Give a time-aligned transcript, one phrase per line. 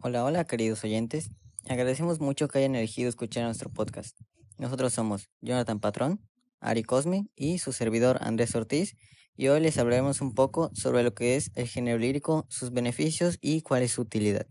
[0.00, 1.28] Hola, hola queridos oyentes.
[1.68, 4.16] Agradecemos mucho que hayan elegido escuchar nuestro podcast.
[4.56, 6.20] Nosotros somos Jonathan Patrón,
[6.60, 8.94] Ari Cosme y su servidor Andrés Ortiz
[9.36, 13.38] y hoy les hablaremos un poco sobre lo que es el género lírico, sus beneficios
[13.40, 14.46] y cuál es su utilidad.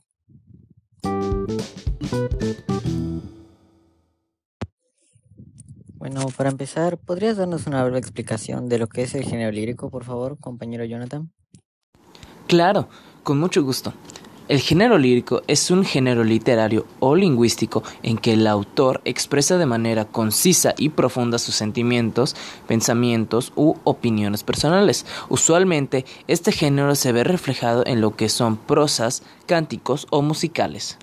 [5.93, 9.89] Bueno, para empezar, ¿podrías darnos una breve explicación de lo que es el género lírico,
[9.89, 11.31] por favor, compañero Jonathan?
[12.47, 12.89] Claro,
[13.23, 13.93] con mucho gusto.
[14.47, 19.65] El género lírico es un género literario o lingüístico en que el autor expresa de
[19.65, 22.33] manera concisa y profunda sus sentimientos,
[22.65, 25.05] pensamientos u opiniones personales.
[25.27, 30.97] Usualmente, este género se ve reflejado en lo que son prosas, cánticos o musicales.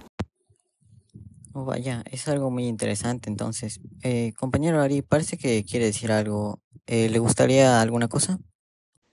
[1.53, 3.79] Oh, vaya, es algo muy interesante entonces.
[4.03, 6.61] Eh, compañero Ari, parece que quiere decir algo.
[6.87, 8.39] Eh, ¿Le gustaría alguna cosa?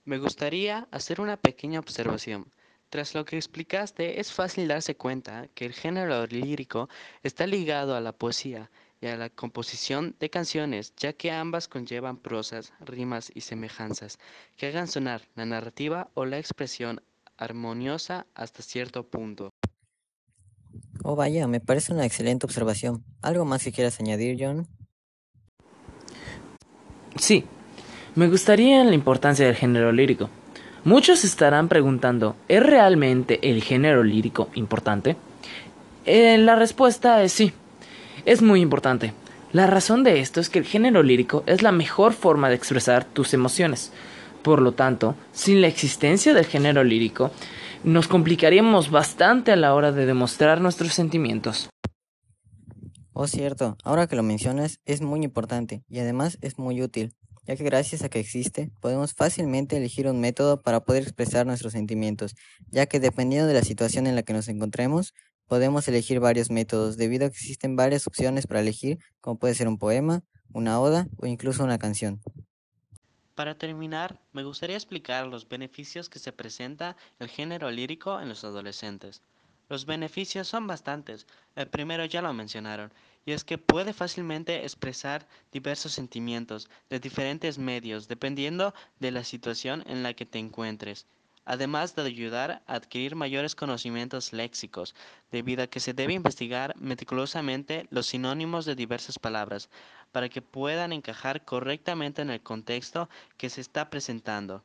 [0.04, 2.46] Me gustaría hacer una pequeña observación.
[2.92, 6.90] Tras lo que explicaste, es fácil darse cuenta que el género lírico
[7.22, 12.18] está ligado a la poesía y a la composición de canciones, ya que ambas conllevan
[12.18, 14.18] prosas, rimas y semejanzas
[14.58, 17.00] que hagan sonar la narrativa o la expresión
[17.38, 19.48] armoniosa hasta cierto punto.
[21.02, 23.02] Oh, vaya, me parece una excelente observación.
[23.22, 24.68] ¿Algo más que quieras añadir, John?
[27.16, 27.46] Sí,
[28.16, 30.28] me gustaría la importancia del género lírico.
[30.84, 35.16] Muchos estarán preguntando, ¿es realmente el género lírico importante?
[36.06, 37.52] Eh, la respuesta es sí,
[38.24, 39.12] es muy importante.
[39.52, 43.04] La razón de esto es que el género lírico es la mejor forma de expresar
[43.04, 43.92] tus emociones.
[44.42, 47.30] Por lo tanto, sin la existencia del género lírico,
[47.84, 51.70] nos complicaríamos bastante a la hora de demostrar nuestros sentimientos.
[53.12, 57.14] Oh, cierto, ahora que lo mencionas, es muy importante y además es muy útil,
[57.46, 61.72] ya que gracias a que existe, podemos fácilmente elegir un método para poder expresar nuestros
[61.72, 62.34] sentimientos,
[62.70, 65.14] ya que dependiendo de la situación en la que nos encontremos,
[65.46, 69.68] podemos elegir varios métodos, debido a que existen varias opciones para elegir, como puede ser
[69.68, 70.22] un poema,
[70.52, 72.20] una oda o incluso una canción.
[73.34, 78.44] Para terminar, me gustaría explicar los beneficios que se presenta el género lírico en los
[78.44, 79.22] adolescentes.
[79.68, 81.26] Los beneficios son bastantes.
[81.56, 82.92] El primero ya lo mencionaron,
[83.24, 89.84] y es que puede fácilmente expresar diversos sentimientos de diferentes medios dependiendo de la situación
[89.86, 91.06] en la que te encuentres
[91.44, 94.94] además de ayudar a adquirir mayores conocimientos léxicos,
[95.30, 99.68] debido a que se debe investigar meticulosamente los sinónimos de diversas palabras,
[100.12, 104.62] para que puedan encajar correctamente en el contexto que se está presentando.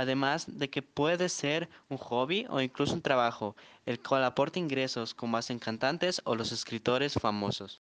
[0.00, 5.12] Además de que puede ser un hobby o incluso un trabajo, el cual aporta ingresos
[5.12, 7.82] como hacen cantantes o los escritores famosos.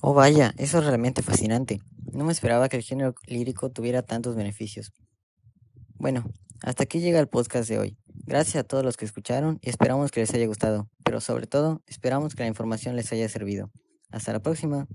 [0.00, 1.82] Oh vaya, eso es realmente fascinante.
[2.10, 4.92] No me esperaba que el género lírico tuviera tantos beneficios.
[5.96, 6.24] Bueno,
[6.62, 7.98] hasta aquí llega el podcast de hoy.
[8.24, 11.82] Gracias a todos los que escucharon y esperamos que les haya gustado, pero sobre todo
[11.86, 13.70] esperamos que la información les haya servido.
[14.10, 14.88] Hasta la próxima.